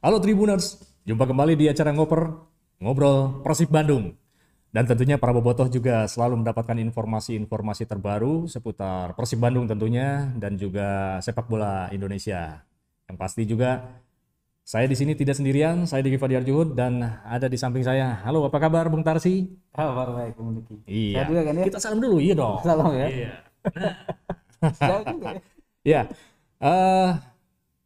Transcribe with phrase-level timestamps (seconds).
[0.00, 2.32] Halo Tribuners, jumpa kembali di acara Ngoper,
[2.80, 4.16] Ngobrol Persib Bandung.
[4.72, 11.20] Dan tentunya para bobotoh juga selalu mendapatkan informasi-informasi terbaru seputar Persib Bandung tentunya dan juga
[11.20, 12.64] sepak bola Indonesia.
[13.12, 14.00] Yang pasti juga
[14.64, 18.24] saya di sini tidak sendirian, saya Diki Fadiar Juhud dan ada di samping saya.
[18.24, 19.52] Halo, apa kabar Bung Tarsi?
[19.68, 20.80] Kabar baik, Bung Diki.
[20.88, 21.28] Iya.
[21.28, 21.64] Juga kan ya?
[21.68, 22.56] Kita salam dulu, iya dong.
[22.64, 23.08] Salam ya.
[23.12, 23.32] Iya.
[25.12, 25.42] Juga ya.
[25.84, 26.02] Ya,
[26.64, 27.29] eh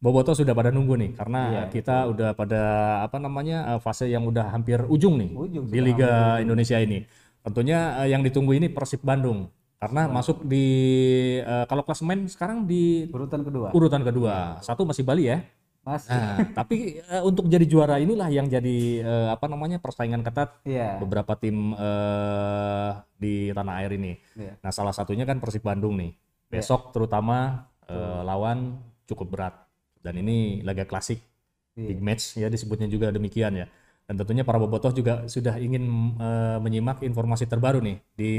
[0.04, 2.62] Boboto sudah pada nunggu nih karena Iya, kita udah pada
[3.00, 7.08] apa namanya eh, fase yang udah hampir ujung nih Ujung di Liga Indonesia ini.
[7.40, 9.48] Tentunya eh, yang ditunggu ini Persib Bandung
[9.80, 10.66] karena masuk di
[11.40, 13.72] eh, kalau klasemen sekarang di Urutan kedua.
[13.72, 14.60] urutan kedua.
[14.60, 15.40] Satu masih Bali ya.
[15.80, 16.08] Mas.
[16.08, 21.00] Nah, tapi eh, untuk jadi juara inilah yang jadi eh, apa namanya persaingan ketat Iya.
[21.00, 24.16] beberapa tim eh, di tanah air ini.
[24.36, 24.60] Iya.
[24.60, 26.12] Nah, salah satunya kan Persib Bandung nih.
[26.48, 29.63] Besok terutama eh, lawan cukup berat.
[30.04, 31.16] Dan ini laga klasik,
[31.74, 31.90] Iya.
[31.90, 33.66] big match ya disebutnya juga demikian ya.
[34.04, 35.80] Dan tentunya para bobotoh juga sudah ingin
[36.20, 38.30] eh, menyimak informasi terbaru nih di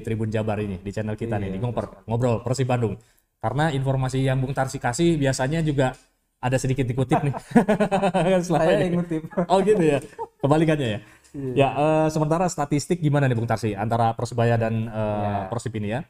[0.00, 2.96] Tribun Jabar ini, di channel kita nih, di Ngoper, Ngobrol Persib Bandung.
[3.36, 5.92] Karena informasi yang Bung Tarsi kasih biasanya juga
[6.40, 7.34] ada sedikit dikutip nih.
[8.48, 9.28] Saya yang ngutip.
[9.52, 10.00] Oh gitu ya,
[10.40, 11.00] kebalikannya ya.
[11.54, 16.00] Ya, eh, sementara statistik gimana nih Bung Tarsi antara Persebaya dan eh, Persib ini ya?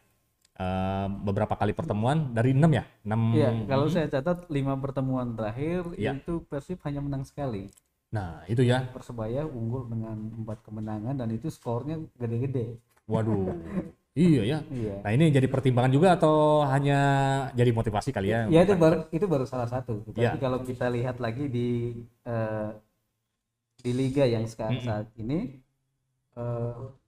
[0.60, 2.84] Eh, beberapa kali pertemuan dari 6 ya?
[3.08, 6.20] 6 Iya, kalau saya catat lima pertemuan terakhir Iya.
[6.20, 7.72] itu Persib hanya menang sekali.
[8.12, 8.84] Nah, itu ya.
[8.92, 12.76] Persebaya unggul dengan empat kemenangan dan itu skornya gede-gede.
[13.08, 13.56] Waduh.
[14.12, 14.58] iya ya.
[14.68, 15.00] Iya.
[15.00, 17.00] Nah, ini jadi pertimbangan juga atau hanya
[17.56, 18.44] jadi motivasi kali ya?
[18.52, 20.04] Ya itu baru itu baru salah satu.
[20.12, 20.36] Tapi Iya.
[20.36, 22.70] kalau kita lihat lagi di eh,
[23.80, 25.56] di liga yang sekarang saat ini
[26.36, 26.99] eh,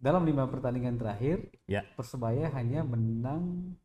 [0.00, 1.84] dalam lima pertandingan terakhir Ya.
[1.94, 3.76] persebaya hanya menang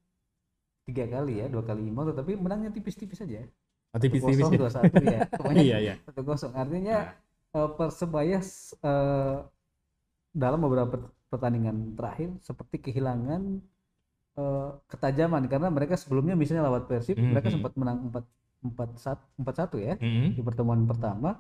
[0.88, 3.44] tiga kali ya, dua kali imbang, tetapi menangnya tipis-tipis saja.
[3.92, 4.58] Oh, tipis-tipis ya.
[4.60, 5.20] dua satu ya.
[5.40, 5.94] Pokoknya Iya, iya.
[6.08, 6.54] satu kosong.
[6.56, 6.98] Artinya
[7.52, 8.40] eh, persebaya
[8.84, 9.38] eh,
[10.36, 10.96] dalam beberapa
[11.32, 13.42] pertandingan terakhir seperti kehilangan
[14.40, 17.30] eh, ketajaman karena mereka sebelumnya misalnya lewat Persib Mhm.
[17.34, 18.26] mereka sempat menang empat
[18.66, 20.34] empat satu empat satu ya Mm-mm.
[20.34, 21.38] di pertemuan pertama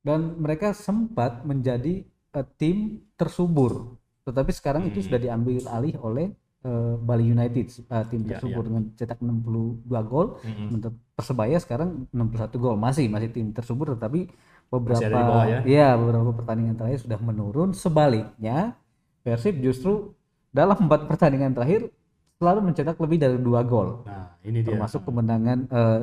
[0.00, 2.06] dan mereka sempat menjadi
[2.36, 2.76] eh, tim
[3.16, 3.96] tersubur.
[4.26, 5.06] Tetapi sekarang itu Hmm.
[5.10, 6.26] sudah diambil alih oleh
[6.60, 10.26] eh, Bali United eh, tim Ya, tersubur dengan cetak 62 gol.
[10.68, 12.76] Untuk Persebaya sekarang 61 gol.
[12.76, 14.28] Masih masih tim tersubur tetapi
[14.68, 15.60] beberapa bawah ya?
[15.66, 17.70] iya, beberapa pertandingan terakhir sudah menurun.
[17.72, 18.76] Sebaliknya
[19.20, 20.16] Persib justru
[20.50, 21.92] dalam empat pertandingan terakhir
[22.40, 24.00] selalu mencetak lebih dari dua gol.
[24.08, 24.72] Nah, ini dia.
[24.72, 26.00] termasuk kemenangan eh,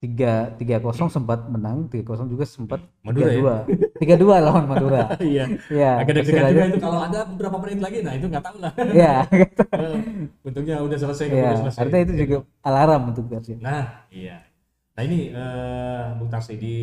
[0.00, 3.36] tiga tiga kosong sempat menang tiga kosong juga sempat Madura ya?
[3.36, 3.56] dua
[4.00, 5.44] tiga dua lawan Madura Iya.
[5.68, 8.72] ya Agak Persiraja- juga itu kalau ada beberapa menit lagi, nah itu nggak tahu lah.
[8.90, 9.14] ya
[9.76, 10.00] Eh,
[10.40, 11.80] Untungnya udah selesai, ya udah selesai.
[11.84, 14.40] artinya itu juga alarm untuk Persib Nah, iya.
[14.96, 16.76] Nah ini eh Bung Tarsi di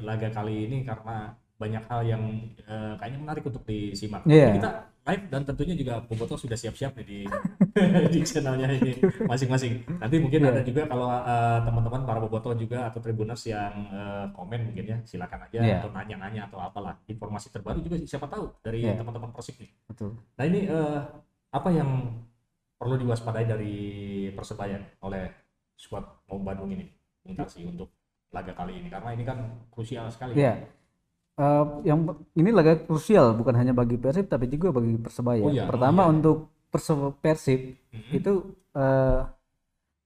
[0.00, 2.22] laga kali ini karena banyak hal yang
[2.64, 4.24] eh, kayaknya menarik untuk disimak.
[4.24, 4.48] Iya.
[4.48, 4.70] Jadi Kita
[5.04, 7.28] live dan tentunya juga Boboto sudah siap-siap di
[8.12, 8.96] di channelnya ini
[9.28, 9.84] masing-masing.
[10.00, 10.50] Nanti mungkin Iya.
[10.50, 14.98] ada juga kalau eh, teman-teman para Boboto juga atau Tribuners yang eh, komen mungkin ya
[15.04, 15.76] silakan aja Iya.
[15.84, 18.96] atau nanya-nanya atau apalah informasi terbaru juga siapa tahu dari Iya.
[18.96, 19.70] teman-teman Persib nih.
[19.84, 21.00] betul Nah ini eh,
[21.52, 21.90] apa yang
[22.80, 23.74] perlu diwaspadai dari
[24.32, 25.28] Persebaya oleh
[25.76, 26.88] skuad Maung Bandung ini,
[27.64, 27.92] untuk
[28.32, 28.88] laga kali ini?
[28.88, 30.32] Karena ini kan krusial sekali.
[30.34, 30.64] Iya.
[31.34, 35.42] Eh, yang ini laga krusial bukan hanya bagi Persib tapi juga bagi Persebaya.
[35.42, 36.14] Oh iya, Pertama oh iya.
[36.14, 36.36] untuk
[36.70, 38.12] Perse- Persib Mhm.
[38.14, 38.32] itu
[38.70, 39.20] eh,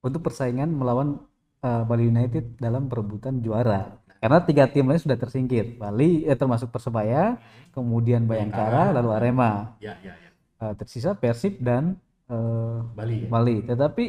[0.00, 1.20] untuk persaingan melawan
[1.60, 4.00] eh, Bali United dalam perebutan juara.
[4.18, 5.76] Karena tiga tim lain sudah tersingkir.
[5.76, 7.36] Bali eh, termasuk Persebaya,
[7.70, 9.76] kemudian Bayangkara, lalu Arema.
[9.78, 10.30] Ya, ya, ya.
[10.64, 13.28] Eh, tersisa Persib dan eh, Bali ya.
[13.28, 13.56] Bali.
[13.62, 14.04] Tetapi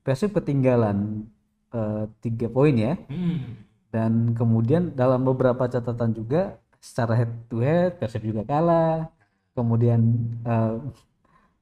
[0.00, 1.24] Persib ketinggalan
[1.72, 3.64] eh, tiga poin ya Hmm.
[3.90, 9.10] Dan kemudian dalam beberapa catatan juga secara head to head Persib juga kalah.
[9.50, 10.00] Kemudian
[10.46, 10.74] eh,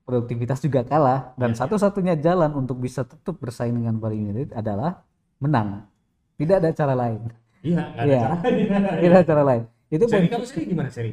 [0.04, 1.32] produktivitas juga kalah.
[1.40, 5.02] Dan Iya, satu-satunya jalan untuk bisa tetap bersaing dengan Bali United adalah
[5.40, 5.88] menang.
[6.36, 7.32] Tidak ada cara lain.
[7.64, 8.36] Iya, ada cara.
[9.02, 9.62] tidak ada cara lain.
[9.88, 11.12] Itu Seri kalau seri gimana seri?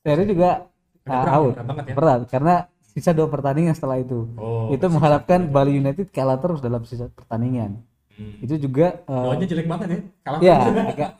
[0.00, 0.66] seri juga
[1.06, 1.54] berat, out.
[1.62, 1.94] berat ya.
[1.94, 2.54] berat karena
[2.90, 4.26] sisa dua pertandingan setelah itu.
[4.34, 7.86] Oh, itu mengharapkan Bali United kalah terus dalam sisa pertandingan
[8.20, 8.36] Hmm.
[8.44, 9.98] itu juga Doanya jelek banget ya.
[10.20, 10.56] Kalah Ya,
[10.92, 11.10] agak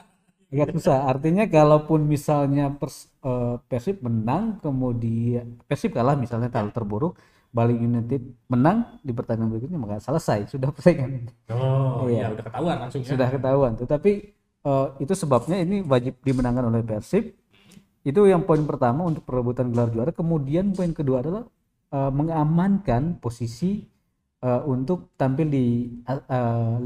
[0.51, 1.09] agak susah.
[1.09, 7.13] Artinya kalaupun misalnya pers, eh, Persib menang, kemudian Persib kalah misalnya terlalu terburuk,
[7.49, 12.15] Bali United menang di pertandingan berikutnya maka selesai sudah persaingan Oh, Iya.
[12.15, 13.09] iya udah ketahuan langsung ya.
[13.09, 13.73] sudah ketahuan.
[13.75, 14.13] Tetapi
[14.61, 17.33] eh, itu sebabnya ini wajib dimenangkan oleh Persib.
[18.01, 20.11] Itu yang poin pertama untuk perebutan gelar juara.
[20.11, 21.43] Kemudian poin kedua adalah
[21.91, 23.87] eh, mengamankan posisi
[24.41, 25.65] eh, untuk tampil di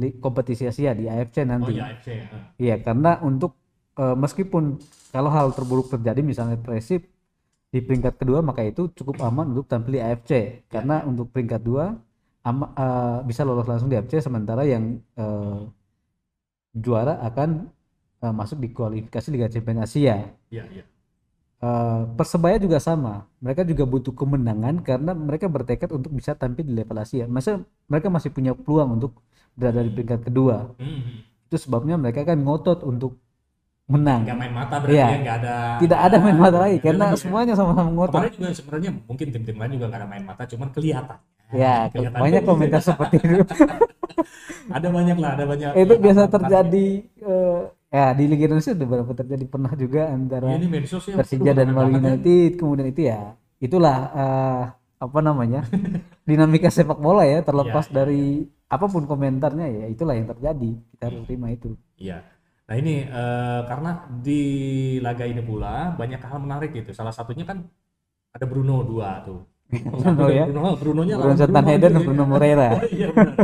[0.00, 1.72] li- kompetisi Asia di AFC Oh nanti.
[1.74, 2.08] iya AFC.
[2.10, 2.26] ya.
[2.58, 3.52] Iya, karena untuk
[3.98, 4.78] eh, meskipun
[5.14, 7.06] kalau hal terburuk terjadi misalnya Persib
[7.74, 11.98] di peringkat kedua maka itu cukup aman untuk tampil di AFC karena untuk peringkat dua
[12.42, 15.60] ama- eh, bisa lolos langsung di AFC sementara yang eh,
[16.74, 17.70] juara akan
[18.22, 20.16] eh, masuk di kualifikasi Liga Champions Asia.
[20.50, 20.84] Iya iya.
[21.64, 26.76] Eh, Persebaya juga sama, mereka juga butuh kemenangan karena mereka bertekad untuk bisa tampil di
[26.76, 27.24] level Asia.
[27.24, 29.16] Masa mereka masih punya peluang untuk
[29.56, 30.76] berada di peringkat kedua.
[30.76, 31.24] Hmm.
[31.48, 33.16] Itu sebabnya mereka kan ngotot untuk
[33.86, 34.28] menang.
[34.28, 35.06] Nggak main mata berarti Iya.
[35.08, 35.54] ya nggak ada.
[35.80, 37.16] Tidak ada main mata lagi karena ya.
[37.16, 38.12] semuanya sama-sama ngotot.
[38.20, 41.18] Kemarin juga sebenarnya mungkin tim-tim lain juga nggak ada main mata, cuman kelihatan.
[41.54, 42.18] Ya, Kelihatan.
[42.18, 43.40] banyak komentar seperti itu.
[44.64, 45.70] Ada banyak lah, ada banyak.
[45.76, 47.60] itu biasa terjadi eh,
[47.94, 51.14] ya di Liga Indonesia udah beberapa terjadi pernah juga antara Iya, ini medsos ya.
[51.14, 51.98] Persija dan Bali ya.
[52.02, 54.62] United kemudian itu ya itulah eh,
[54.98, 55.62] apa namanya
[56.28, 58.22] dinamika sepak bola ya terlepas Iya, iya, dari
[58.66, 62.18] apa pun komentarnya ya itulah yang terjadi kita harus terima itu Iya.
[62.64, 64.40] Nah ini eh, karena di
[64.98, 66.90] laga ini pula banyak hal menarik gitu.
[66.96, 67.60] Salah satunya kan
[68.32, 69.44] ada Bruno dua tuh.
[69.64, 71.34] Bruno ya Bruno, Brunonya Bruno
[71.66, 72.06] Heden gitu ya.
[72.06, 73.34] Bruno Moreira Iya benar.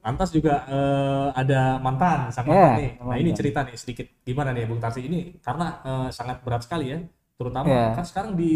[0.00, 2.90] Lantas juga eh, ada mantan sang Iya, mantan nih.
[3.02, 3.36] Nah ini mantan.
[3.36, 6.98] cerita nih sedikit gimana nih Bung Tarsi ini karena eh, sangat berat sekali ya.
[7.34, 7.84] Terutama Iya.
[7.98, 8.52] kan sekarang di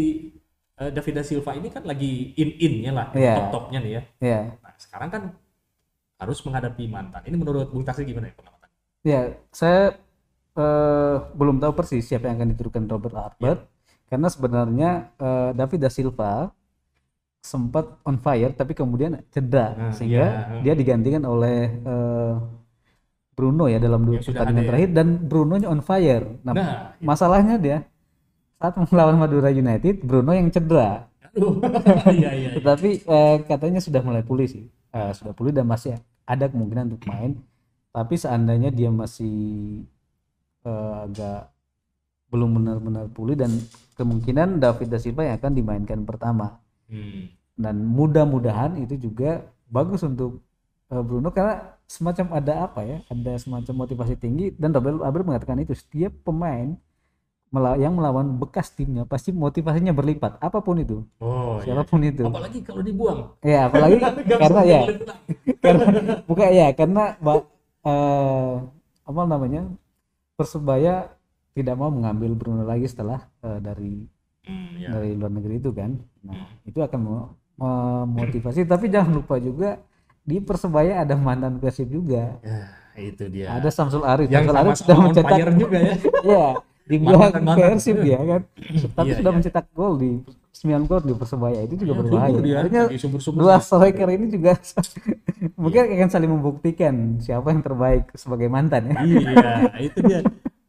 [0.79, 3.33] eh, David da Silva ini kan lagi in-innya lah, Iya.
[3.35, 4.01] top-topnya nih ya.
[4.23, 5.23] ya Nah sekarang kan
[6.17, 7.21] harus menghadapi mantan.
[7.23, 8.69] Ini menurut Bung Tarsi gimana ya pengamatan?
[8.99, 9.95] ya saya
[10.55, 13.61] eh, belum tahu persis siapa yang akan diturunkan Robert Albert
[14.07, 16.51] karena sebenarnya eh, David da Silva
[17.39, 20.61] sempat on fire tapi kemudian cedera Nah, sehingga iya.
[20.63, 22.33] dia digantikan oleh eh,
[23.33, 24.69] Bruno ya dalam dua sudah pertandingan ya.
[24.69, 26.25] terakhir dan Bruno on fire.
[26.43, 27.77] Nah, Nah, masalahnya dia
[28.59, 31.07] saat melawan Madura United Bruno yang cedera.
[31.31, 31.61] aduh.
[32.11, 32.31] Iya iya.
[32.35, 32.49] iya.
[32.59, 34.67] Tetapi eh, katanya sudah mulai pulih sih.
[34.91, 35.95] Eh, sudah pulih dan masih
[36.27, 37.39] ada kemungkinan untuk main.
[37.95, 39.35] Tapi seandainya dia masih
[40.67, 41.49] eh, agak
[42.29, 43.49] belum benar-benar pulih dan
[43.97, 46.61] kemungkinan David da Silva yang akan dimainkan pertama.
[46.89, 47.29] Hmm.
[47.53, 50.41] Dan mudah-mudahan itu juga bagus untuk
[50.89, 52.97] eh, Bruno karena semacam ada apa ya?
[53.07, 56.73] Ada semacam motivasi tinggi dan Robert Albert mengatakan itu setiap pemain
[57.81, 61.73] yang melawan bekas timnya pasti motivasinya berlipat apa pun itu Oh iya.
[61.73, 63.33] siapa pun itu Apalagi kalau dibuang.
[63.41, 63.97] ya apalagi
[64.45, 64.81] karena ya
[65.57, 65.83] karena
[66.29, 67.03] bukan ya karena
[67.81, 68.53] eh,
[69.01, 69.65] apa namanya
[70.37, 71.09] persebaya
[71.57, 74.05] tidak mau mengambil Bruno lagi setelah eh, dari
[74.49, 74.89] Hmm, ya.
[74.97, 75.93] dari luar negeri itu kan
[76.25, 76.35] nah
[76.65, 77.29] itu akan mo-
[77.61, 79.77] memotivasi tapi jangan lupa juga
[80.25, 82.65] di persebaya ada mantan persib juga Ya,
[82.97, 83.47] itu dia.
[83.53, 85.95] ada Samsul Arif yang Samsul Arif sudah mencetak juga ya.
[86.25, 86.45] ya
[86.89, 87.77] di Mantan-mantan.
[87.77, 88.41] persib dia kan
[88.97, 89.37] tapi Iya, sudah iya.
[89.37, 90.11] mencetak gol di
[90.49, 92.83] 9 gol di persebaya itu juga Iya, berbahaya artinya
[93.37, 94.51] dua striker ini juga
[95.61, 98.95] mungkin akan saling membuktikan siapa yang terbaik sebagai mantan ya.
[98.99, 100.19] Iya, itu dia.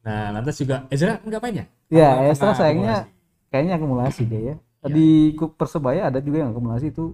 [0.00, 1.64] Nah, lantas juga Ezra enggak main ya?
[1.90, 2.98] Ya, Estra kena sayangnya?
[3.50, 4.56] Kayaknya akumulasi dia ya.
[4.80, 4.88] Iya.
[4.90, 7.12] Di klub Persebaya ada juga yang akumulasi itu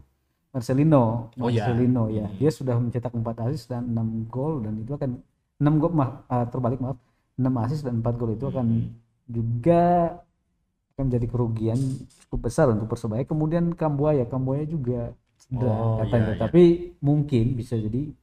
[0.52, 1.34] Marcelino.
[1.36, 1.66] Oh, iya.
[1.66, 2.26] Marcelino ya.
[2.26, 2.36] Hmm.
[2.38, 5.10] Dia sudah mencetak 4 assist dan 6 gol dan itu akan
[5.56, 6.96] 6 gol maaf, ah, terbalik maaf.
[7.36, 8.88] 6 assist dan 4 gol itu akan Hmm.
[9.26, 9.82] juga
[10.94, 11.76] akan menjadi kerugian
[12.24, 13.24] cukup besar untuk Persebaya.
[13.24, 16.24] Kemudian Kambuaya, Kambuaya juga cedera Oh, katanya.
[16.24, 16.40] iya, iya.
[16.40, 16.62] Tapi
[17.00, 18.14] mungkin bisa jadi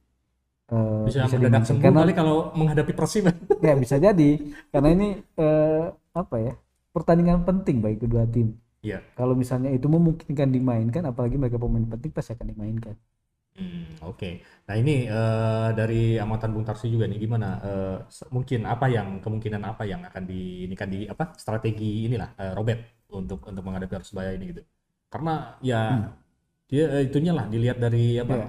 [0.64, 1.68] eh, Bisa, bisa mendadak dimainkan.
[1.68, 3.24] sembuh karena kali kalau menghadapi Persib.
[3.60, 4.30] ya bisa jadi
[4.72, 6.54] karena ini eh, apa ya
[6.94, 8.46] pertandingan penting bagi kedua tim
[8.84, 9.00] Iya.
[9.18, 12.96] kalau misalnya itu memungkinkan dimainkan apalagi mereka pemain penting pasti akan dimainkan
[13.54, 14.42] Hmm, Oke.
[14.66, 17.46] Nah ini eh, dari amatan Bung Tarsi juga nih gimana?
[18.10, 22.34] Se- mungkin apa yang kemungkinan apa yang akan di ini kan di apa strategi inilah
[22.42, 22.80] eh, Robert
[23.14, 24.62] untuk untuk menghadapi Persebaya ini gitu.
[25.06, 25.30] Karena
[25.62, 25.78] ya
[26.70, 28.48] dia eh, itunya lah dilihat dari apa Iya.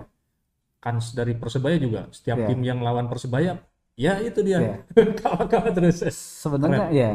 [0.84, 2.48] kans dari Persebaya juga setiap Iya.
[2.50, 3.52] tim yang lawan Persebaya
[3.98, 4.76] ya itu dia Iya.
[5.22, 5.98] kalah-kalah terus.
[6.42, 7.10] sebenarnya ya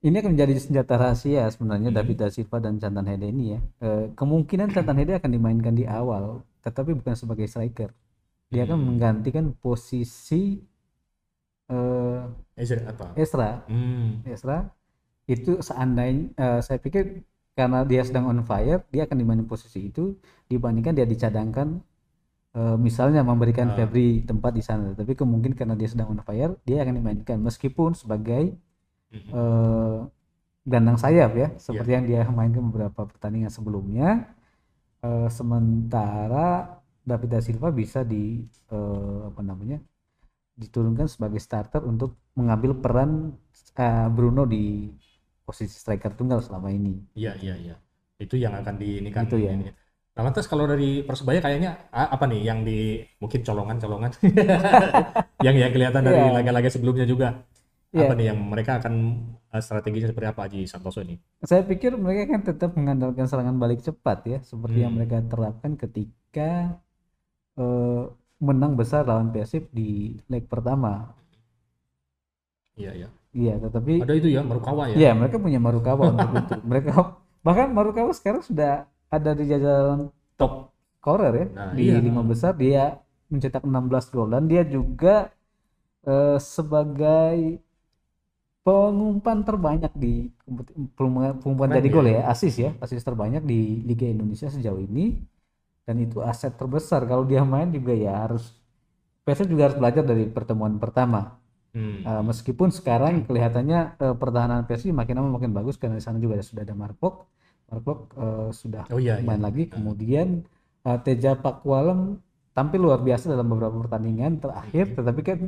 [0.00, 1.98] ini akan menjadi senjata rahasia sebenarnya Hmm.
[2.00, 5.84] David da Silva dan Cantan Hede ini ya Eh, kemungkinan Cantan Hede akan dimainkan di
[5.84, 7.90] awal tetapi bukan sebagai striker
[8.48, 8.86] dia akan Hmm.
[8.96, 10.60] menggantikan posisi
[11.70, 12.22] eh,
[12.56, 13.04] Ezra apa?
[13.16, 14.24] Esra Hmm.
[14.26, 14.58] Esra
[15.30, 17.22] itu seandainya eh, saya pikir
[17.54, 20.16] karena dia sedang on fire dia akan dimainin posisi itu
[20.50, 21.78] dibandingkan dia dicadangkan
[22.56, 23.76] eh, misalnya memberikan Ah.
[23.78, 27.94] Febri tempat di sana tapi kemungkinan karena dia sedang on fire dia akan dimainkan meskipun
[27.94, 28.56] sebagai
[29.10, 29.96] Eh,
[30.68, 34.08] gelandang sayap ya seperti yang dia mainkan beberapa pertandingan sebelumnya
[35.00, 36.76] Eh, sementara
[37.08, 39.80] David da Silva bisa di eh, apa namanya
[40.58, 43.10] diturunkan sebagai starter untuk mengambil peran
[43.78, 44.92] eh, Bruno di
[45.46, 47.74] posisi striker tunggal selama ini Iya iya iya.
[48.20, 49.50] Itu yang akan di ini kan Itu ya.
[49.56, 49.72] ini.
[50.14, 54.10] Nah, lantas kalau dari Persebaya kayaknya apa nih yang di mungkin colongan-colongan
[55.46, 56.34] yang yang kelihatan dari Iya.
[56.36, 57.28] laga-laga sebelumnya juga
[57.90, 58.06] Iya.
[58.06, 58.94] apa nih yang mereka akan
[59.50, 61.18] eh, strateginya seperti apa Haji Santoso ini?
[61.42, 64.98] Saya pikir mereka kan tetap mengandalkan serangan balik cepat ya, seperti yang Hmm.
[65.02, 66.50] mereka terapkan ketika
[67.58, 68.02] eh,
[68.40, 71.12] menang besar lawan Persib di leg pertama.
[72.78, 73.08] Iya ya.
[73.30, 74.94] Iya, tetapi Ada itu ya Marukawa ya.
[74.98, 76.54] Iya, mereka punya Marukawa untuk itu.
[76.66, 76.90] Mereka
[77.46, 80.72] bahkan Marukawa sekarang sudah ada di jajaran Top.
[81.00, 81.96] scorer ya Nah, di iya.
[81.98, 85.30] lima besar dia mencetak 16 gol dan dia juga
[86.04, 87.60] eh, sebagai
[88.60, 90.28] pengumpan terbanyak di
[90.94, 91.94] pengumpan, jadi ya.
[91.94, 95.16] gol ya, asis ya, asis terbanyak di Liga Indonesia sejauh ini
[95.88, 98.52] dan itu aset terbesar kalau dia main juga ya harus
[99.20, 101.40] Persib juga harus belajar dari pertemuan pertama
[101.70, 102.02] Hmm.
[102.02, 106.42] Uh, meskipun sekarang kelihatannya uh, pertahanan Persib makin lama makin bagus karena di sana juga
[106.42, 107.30] sudah ada Markok.
[107.70, 109.46] Markok uh, sudah Oh iya, main iya.
[109.46, 109.70] lagi.
[109.70, 110.42] Kemudian
[110.82, 112.18] uh, Teja Pakualem
[112.50, 115.38] tampil luar biasa dalam beberapa pertandingan terakhir, tetapi kan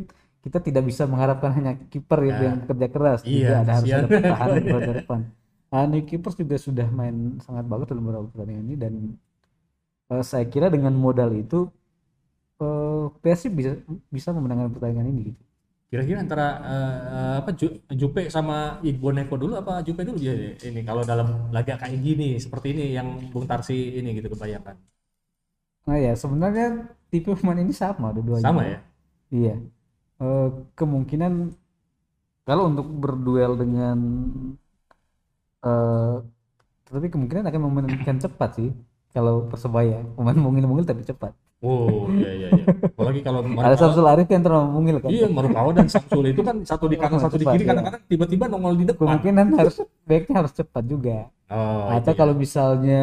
[0.45, 2.49] kita tidak bisa mengharapkan hanya kiper itu Ya.
[2.49, 5.21] yang kerja keras, Iya, juga ada harus ada pertahanan di roda depan.
[5.73, 8.93] Uh, New Keepers juga sudah main sangat bagus dalam beberapa pertandingan ini dan
[10.13, 11.69] uh, saya kira dengan modal itu
[12.63, 13.73] uh, Persib bisa
[14.13, 15.43] bisa memenangkan pertandingan ini gitu.
[15.93, 20.33] Kira-kira antara eh, apa Ju- Jupe sama Iqbal Neko dulu apa Jupe dulu ya
[20.69, 24.77] ini kalau dalam laga kayak gini seperti ini yang Bung Tarsi ini gitu kebayangkan.
[25.87, 26.65] Nah ya sebenarnya
[27.11, 28.47] tipe pemain ini sama dua-duanya.
[28.47, 28.79] Sama ya?
[29.33, 29.55] Iya.
[30.23, 30.49] Eh,
[30.79, 31.33] kemungkinan
[32.47, 33.99] kalau untuk berduel dengan
[35.63, 36.17] eh
[36.93, 38.69] tapi kemungkinan akan memainkan cepat sih
[39.17, 41.33] kalau persebaya pemain mungil-mungil tapi cepat.
[41.63, 42.65] Oh iya iya iya.
[42.91, 45.09] Apalagi kalau Ada Samsul Arif yang terlalu mungil kan.
[45.09, 47.71] iya Marukawa dan Samsul itu kan satu di kanan satu di kiri iya.
[47.71, 49.07] kadang-kadang tiba-tiba nongol di depan.
[49.09, 51.17] Kemungkinan harus backnya harus cepat juga.
[51.49, 52.19] Oh, Atau itu ya.
[52.19, 53.03] kalau misalnya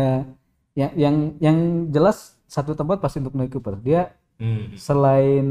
[0.75, 1.57] yang yang yang
[1.89, 3.75] jelas satu tempat pasti untuk Noy Cooper.
[3.79, 4.71] Dia Hmm.
[4.79, 5.47] selain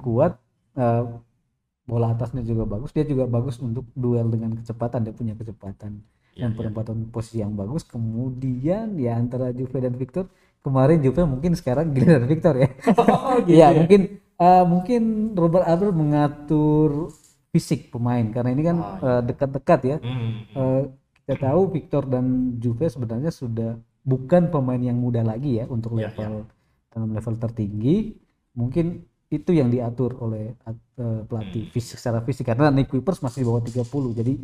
[0.00, 0.40] kuat
[0.76, 1.04] eh,
[1.86, 2.90] bola atasnya juga bagus.
[2.94, 5.06] Dia juga bagus untuk duel dengan kecepatan.
[5.06, 6.00] Dia punya kecepatan.
[6.30, 7.82] Iya, dan penempatan posisi yang bagus.
[7.82, 10.30] Kemudian ya antara Juve dan Victor
[10.62, 12.68] kemarin Juve mungkin sekarang giliran Victor ya.
[13.00, 13.74] Oh, gitu ya ya.
[13.74, 14.00] mungkin
[14.38, 15.02] eh, mungkin
[15.34, 17.10] Robert Albert mengatur
[17.50, 18.22] fisik pemain.
[18.30, 19.96] Karena ini kan Oh, eh, dekat-dekat ya.
[19.98, 20.32] Hmm.
[20.54, 20.82] Eh,
[21.26, 26.10] kita tahu Victor dan Juve sebenarnya sudah bukan pemain yang muda lagi ya untuk Iya,
[26.14, 26.46] level
[26.90, 28.14] dalam level tertinggi.
[28.54, 28.86] Mungkin
[29.30, 33.62] itu yang diatur oleh eh, pelatih fisik secara fisik karena Nick Kuipers masih di bawah
[33.62, 34.34] 30 jadi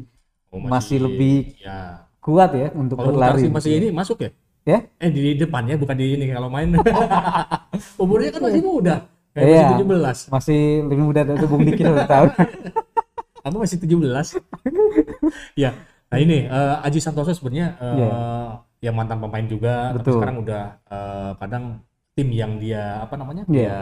[0.47, 2.07] Oh, masih lebih ya.
[2.23, 4.31] kuat ya untuk Kalau berlari masih ini masuk ya?
[4.63, 6.71] ya Eh di depannya bukan di ini kalau main.
[8.03, 9.11] Umurnya kan masih muda.
[9.35, 9.59] Kayak Iya.
[9.67, 10.19] masih 17.
[10.31, 12.29] masih lebih muda dari Bung Diki satu tahun
[13.43, 14.39] Kamu masih 17.
[15.59, 15.71] ya.
[16.07, 18.11] Nah ini eh, Aji Santoso sebenarnya eh, Iya.
[18.81, 20.15] ya mantan pemain juga, tapi Betul.
[20.23, 21.65] sekarang udah eh, kadang
[22.17, 23.45] tim yang dia apa namanya?
[23.45, 23.69] Iya.
[23.69, 23.81] Ya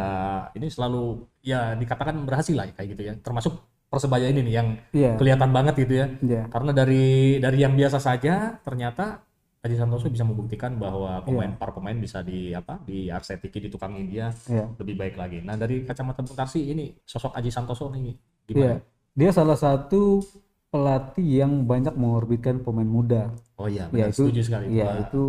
[0.59, 3.15] ini selalu ya dikatakan berhasil lah kayak gitu ya.
[3.23, 6.07] Termasuk Persebaya ini nih yang Iya, kelihatan banget gitu ya.
[6.19, 9.23] iya, Karena dari dari yang biasa saja ternyata
[9.63, 14.35] Aji Santoso bisa membuktikan bahwa pemain para pemain bisa di apa di arsetiki ditukangin dia
[14.51, 14.67] iya.
[14.77, 15.47] lebih baik lagi.
[15.47, 18.15] Nah dari kacamata Bung Tarsi ini sosok Aji Santoso nih Iya.
[18.51, 18.77] gimana?
[19.15, 20.21] Dia salah satu
[20.69, 23.31] pelatih yang banyak mengorbitkan pemain muda.
[23.55, 24.75] Oh iya, Ya benar itu, setuju sekali.
[24.75, 25.23] ya Wah, itu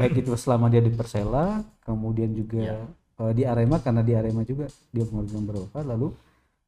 [0.00, 2.64] baik itu selama dia di Persela, kemudian juga
[3.20, 5.78] eh, di Arema karena di Arema juga dia mengorbitkan beberapa.
[5.84, 6.08] Lalu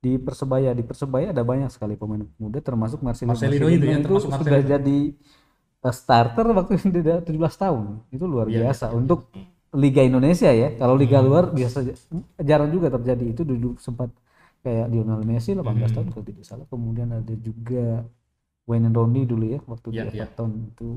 [0.04, 3.32] di Persebaya, di Persebaya ada banyak sekali pemain muda termasuk Marcelino.
[3.32, 4.72] Marcelino itu ya, termasuk sudah Marcelino.
[4.74, 4.98] jadi
[5.86, 6.72] eh, starter waktu
[7.06, 7.84] dia 17 tahun.
[8.14, 9.20] Itu luar Iya, biasa untuk
[9.72, 10.68] Liga Indonesia ya.
[10.76, 11.26] Kalau Liga Hmm.
[11.28, 11.78] luar biasa
[12.42, 13.24] jarang juga terjadi.
[13.32, 14.10] Itu dulu sempat
[14.62, 15.96] kayak Lionel Messi 18 Hmm.
[15.96, 16.66] tahun kalau tidak salah.
[16.68, 18.04] Kemudian ada juga
[18.68, 20.24] Wayne Rooney dulu ya waktu Iya, di iya.
[20.28, 20.88] Everton itu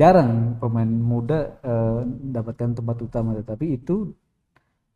[0.00, 0.30] jarang
[0.62, 1.38] pemain muda
[1.70, 3.96] eh, mendapatkan tempat utama tetapi itu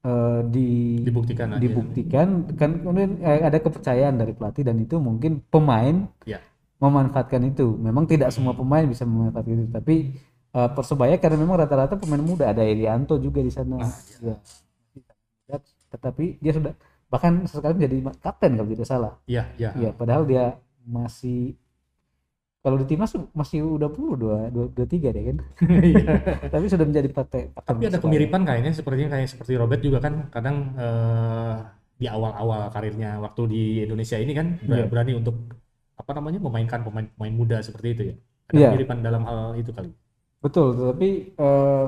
[0.07, 0.69] eh, di
[1.07, 1.61] dibuktikan aja.
[1.63, 2.29] dibuktikan
[2.61, 6.39] kan kemudian eh, ada kepercayaan dari pelatih dan itu mungkin pemain Ya.
[6.83, 7.67] memanfaatkan itu.
[7.79, 9.95] Memang tidak semua pemain bisa memanfaatkan itu, tapi
[10.55, 13.79] eh, persebaya karena memang rata-rata pemain muda ada Irianto juga di sana.
[14.23, 14.37] Ya.
[15.93, 16.73] Tetapi dia sudah
[17.13, 17.45] bahkan
[17.77, 19.13] menjadi ma- kapten kalau tidak salah.
[19.29, 19.71] Iya, iya.
[19.77, 20.45] Ya, padahal dia
[20.83, 21.55] masih
[22.63, 25.37] kalau di timnas masih udah puluh dua dua, dua tiga deh kan.
[25.91, 26.05] Iya.
[26.47, 30.57] Tapi sudah menjadi kapten Tapi ada kemiripan kayaknya sepertinya kayak seperti Robert juga kan kadang
[30.79, 31.55] eh,
[31.99, 34.87] di awal-awal karirnya waktu di Indonesia ini kan Iya.
[34.87, 35.37] berani untuk
[35.99, 38.15] apa namanya memainkan pemain-pemain muda seperti itu ya.
[38.51, 38.69] Ada Iya.
[38.75, 39.91] kemiripan dalam hal itu kali.
[40.43, 41.87] Betul, tetapi eh,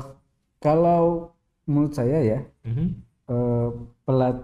[0.58, 1.34] kalau
[1.70, 2.86] menurut saya ya Mhm.
[3.30, 3.70] eh,
[4.04, 4.36] pelat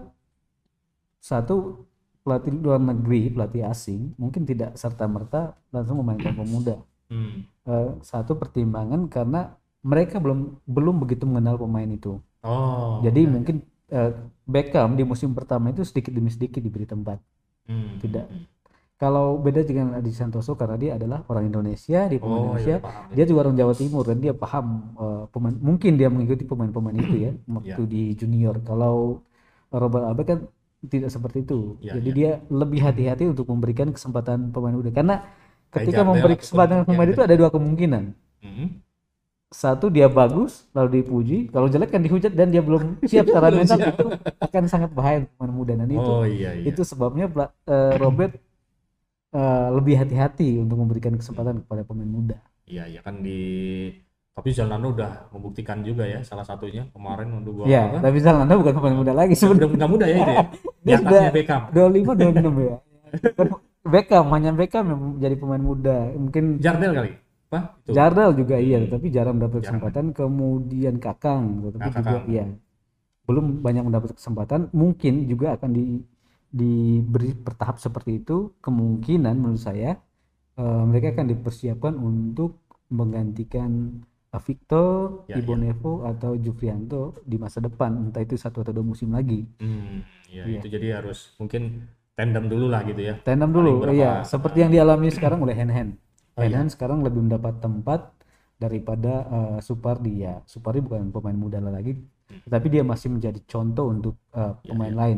[1.21, 1.85] satu
[2.23, 6.75] pelatih luar negeri pelatih asing mungkin tidak serta merta langsung memainkan pemuda
[7.11, 7.43] Hmm.
[7.67, 12.17] Eh, satu pertimbangan karena mereka belum belum begitu mengenal pemain itu.
[12.41, 13.03] Oh.
[13.05, 13.55] Jadi ya, mungkin
[13.91, 14.11] eh,
[14.47, 17.19] Beckham di musim pertama itu sedikit demi sedikit diberi tempat.
[17.67, 18.25] Hmm, tidak.
[18.31, 18.45] hmm, hmm.
[19.01, 22.85] Kalau beda dengan Adi Santoso karena dia adalah orang Indonesia, dia pemain Oh, Indonesia, iya,
[22.85, 23.05] paham.
[23.17, 24.65] dia juga orang Jawa Timur dan dia paham
[24.97, 28.55] eh, pemain mungkin dia mengikuti pemain-pemain itu ya waktu di junior.
[28.61, 29.25] Kalau
[29.73, 30.39] Robert Abe kan
[30.81, 31.77] tidak seperti itu.
[31.79, 32.15] Ya, Jadi ya.
[32.15, 35.21] dia lebih hati-hati untuk memberikan kesempatan pemain muda karena
[35.69, 38.03] ketika memberi kesempatan pemain itu ada dua kemungkinan.
[38.41, 38.81] Hmm.
[39.51, 43.77] Satu dia bagus lalu dipuji, kalau jelek kan dihujat dan dia belum siap secara mental
[43.77, 43.93] siap.
[43.93, 44.05] itu
[44.39, 46.63] akan sangat bahaya untuk pemain muda dan itu Oh iya iya.
[46.65, 47.27] itu sebabnya
[47.67, 48.39] eh, Robert
[49.31, 52.37] eh, lebih hati-hati untuk memberikan kesempatan kepada pemain muda.
[52.63, 53.39] Iya iya kan di
[54.31, 58.07] tapi Zalando udah membuktikan juga ya salah satunya kemarin untuk gua Ya, apa?
[58.07, 59.75] tapi Zalando bukan pemain muda lagi sebenarnya.
[59.75, 60.45] nggak muda ya itu ya.
[60.81, 61.61] Di Dia atasnya sudah- Beckham.
[61.69, 62.77] 25 26 ya.
[63.93, 65.97] Beckham hanya Beckham yang menjadi pemain muda.
[66.13, 67.11] Mungkin Jardel kali.
[67.47, 67.59] Apa?
[67.79, 67.91] Itu.
[67.91, 70.05] Jardel juga iya, tapi jarang mendapat kesempatan.
[70.11, 72.25] Kemudian Kakang, tapi Nah, juga Kakang.
[72.27, 72.45] iya
[73.21, 74.67] belum banyak mendapat kesempatan.
[74.71, 76.01] Mungkin juga akan di
[76.51, 78.51] diberi bertahap seperti itu.
[78.59, 79.95] Kemungkinan menurut saya
[80.53, 82.59] eh, mereka akan dipersiapkan untuk
[82.91, 84.03] menggantikan
[84.39, 87.91] Victor, Ya, Ibonevo atau Jufrianto di masa depan.
[88.09, 89.43] Entah itu satu atau dua musim lagi.
[89.59, 90.59] Hmm, ya Iya.
[90.63, 93.15] itu jadi harus mungkin tandem dulu lah gitu ya.
[93.27, 94.23] Tandem dulu, iya.
[94.23, 95.99] Seperti yang dialami sekarang oleh Henhen.
[96.39, 96.47] Oh, iya.
[96.47, 98.01] Henhen sekarang lebih mendapat tempat
[98.57, 100.39] daripada eh, Supardi ya.
[100.47, 101.93] Supardi bukan pemain muda lagi,
[102.47, 105.17] tapi dia masih menjadi contoh untuk Iya, pemain lain.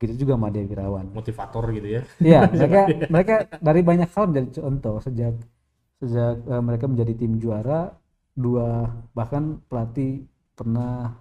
[0.00, 1.06] Begitu juga Madia Wirawan.
[1.14, 2.02] Motivator gitu ya.
[2.18, 2.80] Iya, mereka
[3.12, 5.34] mereka dari banyak hal menjadi contoh sejak
[6.02, 7.94] sejak eh, mereka menjadi tim juara
[8.36, 10.24] dua bahkan pelatih
[10.58, 11.12] pernah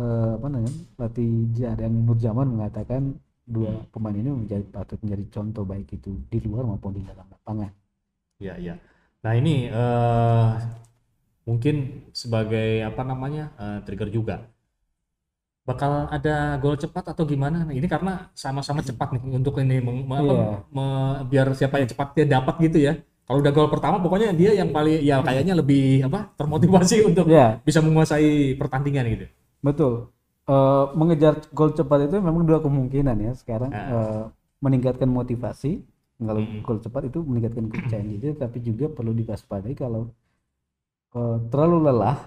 [0.00, 3.02] eh, apa namanya pelatih Jadan Nurjaman mengatakan
[3.46, 7.70] dua pemain ini menjadi patut menjadi contoh baik itu di luar maupun di dalam lapangan.
[8.42, 8.74] Iya iya.
[9.24, 10.50] Nah ini eh
[11.48, 11.74] mungkin
[12.22, 14.36] sebagai apa namanya eh, trigger juga.
[15.66, 17.66] Bakal ada gol cepat atau gimana?
[17.66, 20.56] Nah, ini karena sama-sama cepat nih untuk ini meng- me- apa, Iya.
[20.70, 22.92] me- biar siapa yang cepat dia dapat gitu ya.
[23.26, 27.58] Kalau udah gol pertama pokoknya dia yang paling ya kayaknya lebih apa termotivasi untuk Ya,
[27.60, 29.26] bisa menguasai pertandingan gitu.
[29.60, 30.14] betul.
[30.46, 33.82] Eh, mengejar gol cepat itu memang dua kemungkinan ya sekarang Ah.
[33.90, 34.22] Eh,
[34.62, 35.82] meningkatkan motivasi
[36.16, 36.62] kalau Mm-mm.
[36.62, 40.14] gol cepat itu meningkatkan kepercayaan diri tapi juga perlu diwaspadai kalau
[41.12, 42.18] eh, terlalu lelah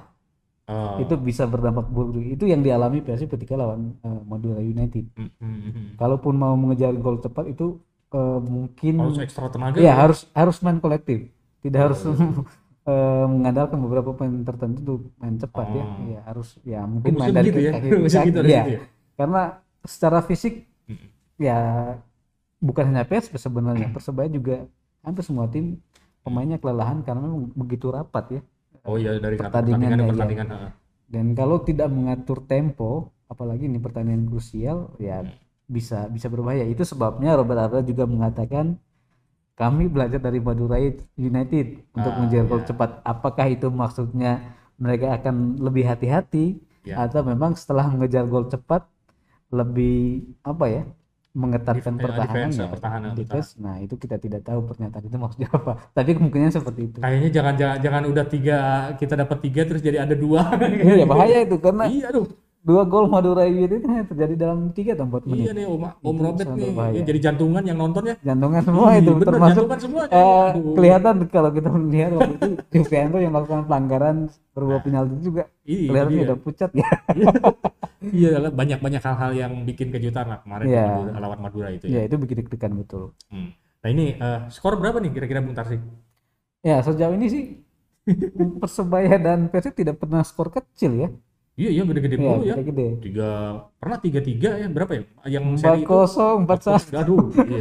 [0.69, 1.01] Oh.
[1.01, 5.85] itu bisa berdampak buruk itu yang dialami Persib ketika lawan eh, Madura United hmm, hmm.
[5.97, 7.81] kalaupun mau mengejar gol cepat itu
[8.11, 9.77] eh, mungkin Harus ekstra tenaga.
[9.77, 9.93] ya ya?
[9.97, 12.15] harus harus main kolektif tidak harus Oh,
[12.89, 16.05] eh, mengandalkan beberapa pemain tertentu untuk main cepat ya Oh.
[16.07, 17.71] ya harus ya Oh, mungkin main dari gitu ya.
[17.71, 18.23] kaki gitu harus ya.
[18.25, 18.79] gitu ya.
[19.15, 19.41] karena
[19.81, 21.05] secara fisik Mm.
[21.37, 21.57] ya
[22.59, 24.65] bukan hanya PS sebenarnya persebaya juga
[24.99, 25.77] hampir semua tim
[26.19, 28.41] pemainnya kelelahan karena memang begitu rapat ya
[28.81, 30.47] Oh iya dari satu Pertandingan ya, pertandingan.
[30.49, 30.71] heeh.
[31.07, 32.89] dan kalau tidak mengatur tempo
[33.25, 35.35] apalagi ini pertandingan krusial ya Hmm.
[35.69, 38.65] Bisa bisa berbahaya itu sebabnya Robert Arda juga mengatakan
[39.59, 40.79] kami belajar dari Madura
[41.19, 42.67] United untuk Ah, mengejar gol ya.
[42.71, 44.31] cepat apakah itu maksudnya
[44.79, 46.45] mereka akan lebih hati-hati
[46.87, 46.95] Ya.
[47.05, 48.87] atau memang setelah mengejar gol cepat
[49.51, 50.83] lebih apa ya
[51.35, 53.49] mengetatkan Def- pertahanan ya pertahanan, defense.
[53.61, 57.53] nah itu kita tidak tahu pernyataan itu maksudnya apa tapi kemungkinan seperti itu Kayaknya jangan
[57.61, 58.57] jangan jangan udah tiga
[58.97, 60.41] kita dapat tiga terus jadi ada dua.
[60.81, 62.25] iya bahaya itu karena iya aduh.
[62.59, 65.83] Dua gol Madura United itu hanya terjadi dalam tiga atau empat Iya menit nih Om,
[66.01, 66.91] Om Robert nih berbahaya.
[66.91, 68.15] ya, jadi jantungan yang nonton ya.
[68.21, 70.01] jantungan semua Ih, itu bener, termasuk semua.
[70.05, 70.73] eh, Aduh.
[70.75, 74.15] kelihatan kalau kita melihat waktu itu Juventus yang melakukan pelanggaran
[74.51, 76.23] berubah penalti juga Iya, kelihatan iya.
[76.25, 76.89] udah pucat ya
[77.99, 80.83] Iya banyak-banyak hal-hal yang bikin kejutan lah kemarin Iya.
[80.85, 82.01] Madura- lawan Madura itu ya ya.
[82.05, 83.51] itu bikin deg-degan betul Hmm.
[83.79, 85.79] Nah ini eh, skor berapa nih kira-kira Bung Tarsik?
[86.59, 87.43] ya sejauh ini sih
[88.59, 91.09] Persebaya dan Persib tidak pernah skor kecil ya
[91.59, 92.55] Iya iya gede-gede ya mulu ya.
[92.55, 93.29] gede Tiga
[93.75, 95.03] pernah tiga tiga ya berapa ya?
[95.27, 97.59] Yang seri itu kosong empat satu Aduh, iya.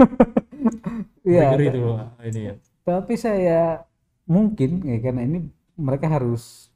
[1.34, 1.80] ya Ngeri itu
[2.24, 2.54] ini ya.
[2.82, 3.82] tapi saya
[4.24, 5.38] mungkin ya karena ini
[5.74, 6.70] mereka harus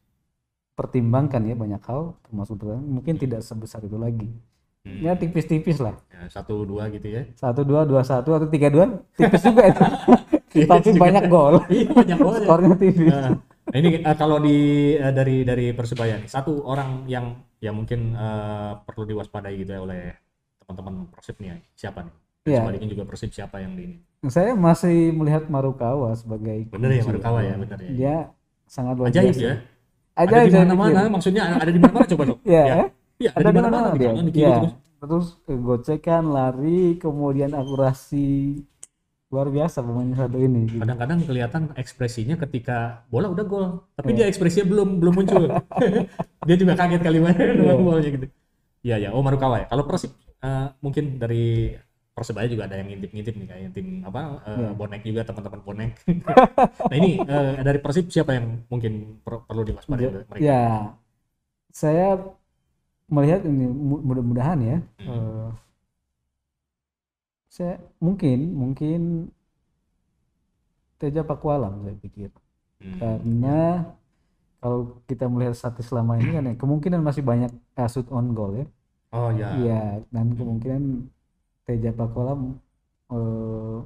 [0.73, 4.29] pertimbangkan ya banyak hal termasuk pertandingan, mungkin tidak sebesar itu lagi
[4.83, 4.99] Hmm.
[4.99, 7.23] ya tipis-tipis lah Ya, satu dua gitu ya.
[7.39, 9.79] satu dua dua satu atau tiga dua tipis juga itu
[10.51, 12.41] Tipis tapi banyak gol Iya banyak gol ya.
[12.43, 13.31] skornya tipis Nah,
[13.73, 14.57] nah ini eh, kalau di
[14.95, 17.27] eh, dari dari persebaya nih satu orang yang
[17.59, 20.03] yang mungkin eh, perlu diwaspadai gitu ya oleh
[20.61, 22.15] teman-teman persib nih siapa nih?
[22.43, 22.59] Dan Iya.
[22.59, 23.97] Sebaliknya juga persib siapa yang di ini?
[24.29, 27.03] saya masih melihat Marukawa sebagai Bener ya.
[27.03, 27.91] Marukawa ya bener ya.
[27.91, 28.15] dia
[28.67, 29.55] sangat luar Ajaib biasa ya.
[30.15, 32.41] ajaib ada di saya mana-mana maksudnya ada di mana-mana coba dong.
[32.47, 32.77] ya, Ya.
[33.23, 34.57] Iya, ada di mana-mana di dia kanan, di kiri ya
[35.03, 35.27] terus.
[35.47, 38.63] gocekan lari kemudian akurasi
[39.33, 40.69] luar biasa pemain satu ini.
[40.69, 40.85] gitu.
[40.85, 43.67] Kadang-kadang kelihatan ekspresinya ketika bola udah gol,
[43.97, 45.43] tapi dia ekspresinya belum belum muncul.
[46.47, 47.75] dia juga kaget kali main Iya.
[47.75, 48.27] golnya gitu.
[48.83, 49.67] Iya ya, oh Marukawa ya.
[49.73, 51.73] Kalau Persib eh, mungkin dari
[52.13, 54.71] Persebaya juga ada yang ngintip-ngintip nih kayak tim apa eh, Iya.
[54.77, 55.91] bonek juga teman-teman bonek.
[56.93, 60.45] nah ini eh, dari Persib siapa yang mungkin per- perlu diwaspadai oleh mereka?
[60.45, 60.93] Ya,
[61.73, 62.21] saya
[63.09, 64.77] melihat ini mu- mudah-mudahan ya.
[65.01, 65.09] Hmm.
[65.09, 65.49] eh,
[67.53, 69.01] saya mungkin mungkin
[71.01, 72.31] Teja Pakualam saya pikir
[72.83, 72.99] Hmm.
[72.99, 73.59] karena
[74.59, 78.53] kalau kita melihat statis selama ini kan ya kemungkinan masih banyak uh, shoot on goal
[78.59, 78.67] ya.
[79.15, 79.49] Oh ya.
[79.55, 80.83] Iya, dan kemungkinan
[81.67, 82.59] Teja Pakualam
[83.15, 83.79] eh,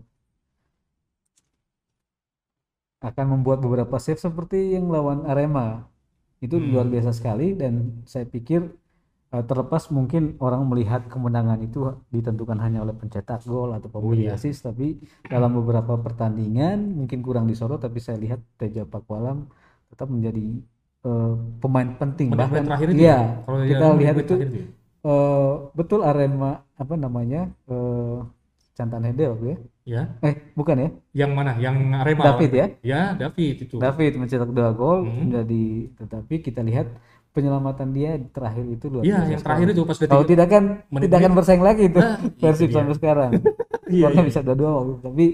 [3.04, 5.84] akan membuat beberapa save seperti yang lawan Arema.
[6.40, 6.72] Itu Hmm.
[6.72, 8.60] luar biasa sekali dan saya pikir
[9.30, 14.38] terlepas mungkin orang melihat kemenangan itu ditentukan hanya oleh pencetak gol atau pemberi iya.
[14.38, 19.50] assist tapi dalam beberapa pertandingan mungkin kurang disorot tapi saya lihat Teja Pakualam
[19.90, 20.62] tetap menjadi
[21.04, 23.18] eh, pemain penting Menit-menit bahkan terakhir iya ya?
[23.44, 24.34] Kalau kita lihat itu
[25.04, 28.18] eh, betul Arema apa namanya eh
[28.76, 31.54] Cantan Hedel ya Ya, eh bukan ya yang mana?
[31.62, 32.22] Yang Arema.
[32.34, 33.78] David ya Ya, David itu.
[33.78, 35.30] David mencetak dua gol Hmm.
[35.30, 35.64] menjadi
[36.02, 36.90] tetapi kita lihat
[37.36, 41.18] penyelamatan dia terakhir itu luar Iya, yang terakhir itu pas kalau tidak kan menit- tidak
[41.20, 42.76] akan bersaing lagi itu Nah, itu Persib dia.
[42.78, 43.30] sampai sekarang
[43.92, 44.26] Iya, Bahkan iya.
[44.26, 45.02] bisa dua-dua waktu itu.
[45.04, 45.24] tapi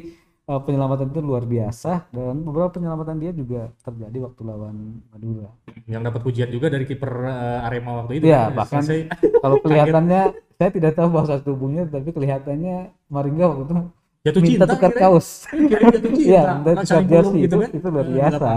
[0.42, 4.76] eh, penyelamatan itu luar biasa dan beberapa penyelamatan dia juga terjadi waktu lawan
[5.08, 5.48] Madura
[5.84, 8.24] yang dapat pujian juga dari kiper eh, Arema waktu itu.
[8.26, 8.52] Iya, kan.
[8.52, 9.06] bahkan Saya-
[9.42, 12.76] kalau kelihatannya saya tidak tahu bahasa tubuhnya tapi kelihatannya
[13.08, 13.74] Maringga waktu itu
[14.22, 15.02] jatuh minta cinta tukar kirain.
[15.02, 16.22] kaos jatuh cinta.
[16.22, 17.70] Iya, minta tukar jersey gitu itu, kan.
[17.72, 18.06] itu luar Eh.
[18.06, 18.50] Luar biasa.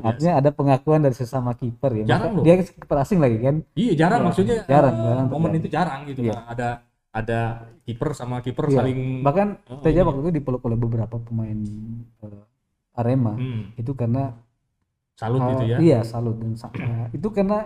[0.00, 2.16] Artinya ada pengakuan dari sesama kiper ya.
[2.16, 2.42] Jarang loh.
[2.42, 3.56] dia kiper asing lagi kan.
[3.74, 4.56] Iya, jarang Iya, maksudnya.
[4.64, 5.60] jarang, eh, jarang momen terjadi.
[5.60, 6.20] itu jarang gitu.
[6.22, 6.32] Iya.
[6.32, 6.68] Karena Ada
[7.12, 7.40] ada
[7.84, 8.76] kiper sama kiper Iya.
[8.80, 10.06] saling Bahkan Oh, Teja iya.
[10.06, 11.58] waktu itu dipeluk oleh beberapa pemain
[12.22, 12.42] eh,
[12.92, 13.36] Arema.
[13.36, 14.32] Hmm, Itu karena
[15.12, 15.76] salut eh, gitu ya.
[15.76, 17.58] Iya, salut dan eh, itu karena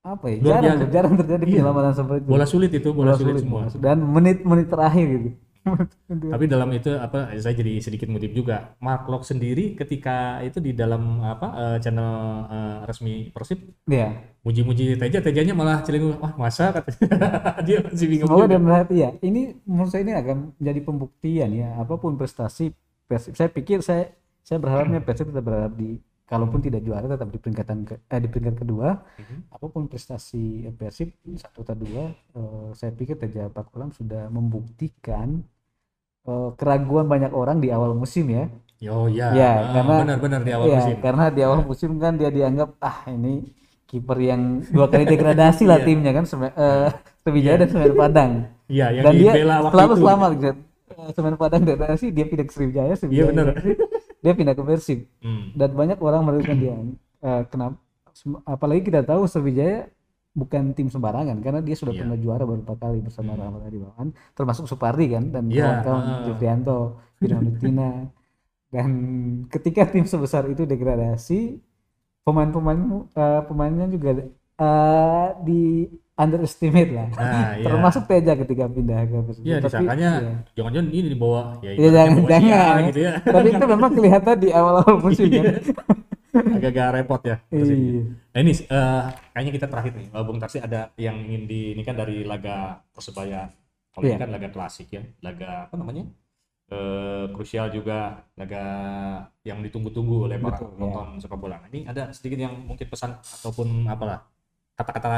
[0.00, 0.36] apa ya?
[0.40, 0.92] Luar jarang, biasa.
[0.92, 1.52] jarang terjadi Iya.
[1.60, 2.30] penyelamatan seperti itu.
[2.32, 3.52] Bola sulit itu, bola, sulit, semua.
[3.52, 3.82] bola sulit.
[3.84, 5.28] Dan menit-menit terakhir gitu.
[6.32, 8.74] Tapi dalam itu apa saya jadi sedikit ngutip juga.
[8.80, 12.12] Mark Locke sendiri ketika itu di dalam apa eh, channel
[12.48, 14.16] eh, resmi Persib Iya.
[14.40, 17.06] muji-muji Teja, Tejanya malah celingu, wah masa katanya.
[17.66, 19.08] dia masih bingung Semoga dia melihat iya.
[19.20, 21.68] Ini menurut saya ini akan menjadi pembuktian ya.
[21.76, 22.72] Apa pun prestasi
[23.10, 25.98] Persib, saya pikir saya saya berharapnya Persib tetap berharap di
[26.30, 29.02] kalaupun tidak juara tetap di peringkatan ke, eh, di peringkat kedua.
[29.18, 29.50] Mhm.
[29.50, 35.42] Apa pun prestasi Persib satu atau dua, eh, saya pikir Teja Pakulam sudah membuktikan
[36.22, 38.44] eh, keraguan banyak orang di awal musim ya.
[38.78, 40.96] Yo ya, Ya, ah, karena- benar-benar di awal Iya, musim.
[41.00, 43.44] karena di awal musim kan dia dianggap ah ini
[43.84, 45.84] kiper yang dua kali degradasi lah Iya.
[45.84, 46.88] timnya kan Seme- eh,
[47.18, 48.30] Sriwijaya dan Semen Padang
[48.66, 49.98] Iya, yang dan dia selalu itu.
[49.98, 50.50] selamat gitu.
[51.10, 53.46] Semen Padang degradasi dia pindah ke Sriwijaya, Iya Sriwijaya benar.
[54.20, 55.52] dia pindah ke Persib Hmm.
[55.52, 56.74] dan banyak orang meragukan dia.
[57.20, 57.76] Eh, kenapa?
[58.44, 59.88] Apalagi kita tahu Sriwijaya
[60.30, 62.00] bukan tim sembarangan karena dia sudah Iya.
[62.04, 63.40] pernah juara beberapa kali bersama Hmm.
[63.42, 66.22] Rahmat Adiwawan termasuk Supardi kan dan Iya, kawan-kawan ah.
[66.28, 66.78] Jufrianto,
[67.58, 67.90] Tina
[68.70, 68.90] dan
[69.50, 71.58] ketika tim sebesar itu degradasi
[72.22, 72.78] pemain-pemain
[73.10, 74.10] eh, pemainnya juga
[74.60, 75.88] eh, di
[76.20, 77.64] underestimate lah Nah, iya.
[77.64, 80.32] termasuk Teja ketika pindah ke Persib Iya, Tapi, disangkanya iya.
[80.54, 82.86] jangan-jangan ini di bawah ya Iya, ibaratnya jangan jangan ya.
[82.92, 83.12] gitu ya.
[83.24, 85.44] tapi itu memang kelihatan di awal-awal musim kan
[86.30, 87.36] Agak-agak repot ya.
[87.50, 88.06] Iya.
[88.30, 89.02] Nah, ini eh,
[89.34, 90.06] kayaknya kita terakhir nih.
[90.22, 93.50] Bung Tarsi ada yang ingin di ini kan dari laga Persebaya.
[93.90, 94.22] Kalau ini Iya.
[94.22, 96.06] kan laga klasik ya, laga apa namanya?
[96.70, 98.62] Eh, krusial juga, laga
[99.42, 100.74] yang ditunggu-tunggu oleh para Betul, ya.
[100.78, 101.58] penonton sepak bola.
[101.66, 104.22] Ini ada sedikit yang mungkin pesan ataupun apalah
[104.80, 105.08] kata-kata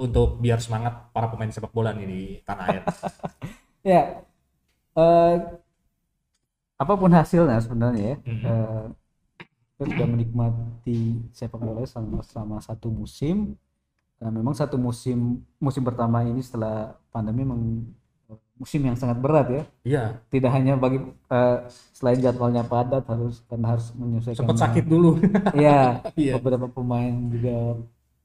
[0.00, 2.82] untuk biar semangat para pemain sepak bola nih di tanah air.
[3.90, 4.00] ya
[4.96, 5.36] eh,
[6.80, 8.44] apa pun hasilnya sebenarnya ya Mhm.
[8.48, 8.84] eh,
[9.76, 11.00] kita sudah menikmati
[11.32, 13.56] sepak bola selama, selama satu musim
[14.22, 17.60] Nah, memang satu musim musim pertama ini setelah pandemi memang
[18.30, 20.02] eh, musim yang sangat berat ya Iya,
[20.32, 20.98] tidak hanya bagi
[21.32, 21.58] eh,
[21.96, 25.10] selain jadwalnya padat harus karena harus menyesuaikan sempat sakit dulu.
[25.56, 26.34] Iya, Iya.
[26.38, 27.80] beberapa pemain juga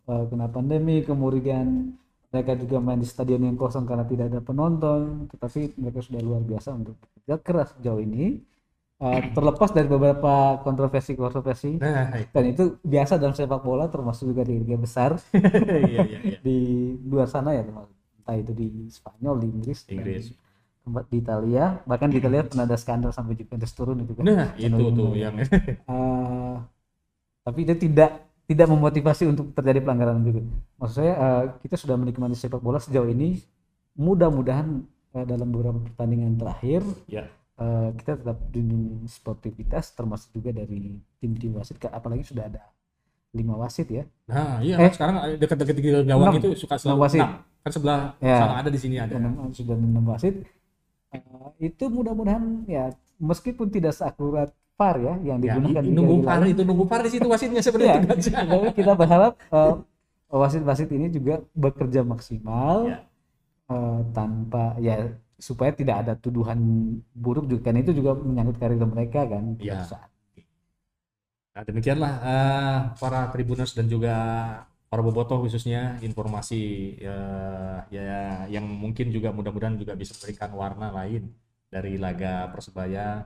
[0.09, 1.93] eh, kena pandemi, kemudian
[2.33, 6.41] mereka juga main di stadion yang kosong karena tidak ada penonton, tetapi mereka sudah luar
[6.43, 8.41] biasa untuk bekerja keras sejauh ini.
[8.95, 14.55] Eh, terlepas dari beberapa kontroversi-kontroversi, Nah, dan itu biasa dalam sepak bola, termasuk juga di
[14.55, 15.19] liga besar
[15.91, 16.37] iya iya iya.
[16.39, 16.57] di
[17.03, 20.31] luar sana ya, entah itu di Spanyol, di Inggris, Inggris.
[20.87, 24.23] tempat di Italia, bahkan di Italia pernah ada skandal sampai Juventus turun itu kan.
[24.23, 25.35] Nah, itu tuh yang
[25.91, 26.55] Eh,
[27.45, 30.45] tapi itu tidak tidak memotivasi untuk terjadi pelanggaran berikut.
[30.77, 33.41] Maksud saya eh, kita sudah menikmati sepak bola sejauh ini.
[33.95, 40.99] Mudah-mudahan eh, dalam beberapa pertandingan terakhir ya eh, kita tetap dinin sportivitas termasuk juga dari
[41.17, 42.61] tim-tim wasit apalagi sudah ada
[43.31, 44.91] lima wasit ya Nah, iya Eh.
[44.91, 47.19] sekarang dekat-dekat di gawang itu suka selalu wasit.
[47.19, 47.43] enam.
[47.63, 48.37] Kan sebelah Ya.
[48.37, 49.15] sana ada di sini ada.
[49.15, 50.35] enam sudah enam wasit
[51.09, 51.23] Eh,
[51.63, 56.51] itu mudah-mudahan ya meskipun tidak seakurat VAR ya yang Ya, digunakan di nunggu lain.
[56.53, 58.31] itu nunggu par di situ wasitnya sebenarnya itu aja.
[58.51, 59.73] tapi kita berharap eh,
[60.41, 62.97] wasit-wasit ini juga bekerja maksimal Ya.
[63.73, 64.93] eh, tanpa ya
[65.47, 66.59] supaya tidak ada tuduhan
[67.23, 69.83] buruk juga kan itu juga menyangkut karir mereka kan Ya.
[69.91, 70.09] saat
[71.55, 74.11] Nah, demikianlah eh, para tribuners dan juga
[74.91, 76.55] para bobotoh khususnya informasi
[76.99, 78.03] eh, ya
[78.51, 81.31] yang mungkin juga mudah-mudahan juga bisa memberikan warna lain
[81.71, 83.23] dari laga Persebaya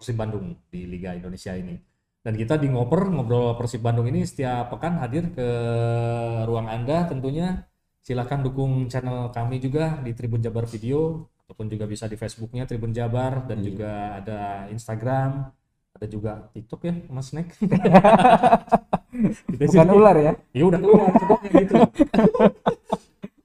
[0.00, 1.76] Persib Bandung di Liga Indonesia ini.
[2.20, 5.48] Dan kita di Ngoper ngobrol Persib Bandung ini setiap pekan hadir ke
[6.48, 7.68] ruang Anda tentunya.
[8.00, 12.96] Silakan dukung channel kami juga di Tribun Jabar Video ataupun juga bisa di Facebooknya Tribun
[12.96, 13.66] Jabar dan Iya.
[13.68, 14.40] juga ada
[14.72, 15.52] Instagram,
[15.92, 17.28] ada juga TikTok ya Mas.
[17.28, 17.52] Kita
[19.68, 21.74] bukan ular ya Ya udah TikToknya gitu.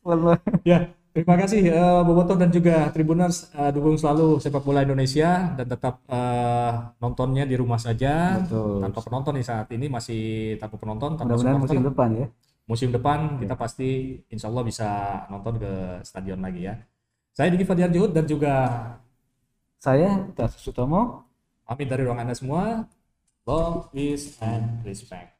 [0.07, 0.39] Ular.
[0.63, 5.65] Ya, terima kasih eh, Bobotoh dan juga Tribuners eh, dukung selalu sepak bola Indonesia dan
[5.71, 8.83] tetap eh, nontonnya di rumah saja Betul.
[8.83, 10.21] tanpa penonton nih saat ini masih
[10.59, 12.27] tanpa penonton tanpa mudah-mudahan musim depan ya
[12.65, 14.89] Musim depan kita pasti insya Allah bisa
[15.29, 16.73] nonton ke stadion lagi ya.
[17.29, 18.53] Saya Diki Fadiar Juhud dan juga
[19.77, 21.29] saya Tarsus Sutomo
[21.61, 22.89] pamit dari ruang Anda semua.
[23.45, 25.34] Love, peace, and respect.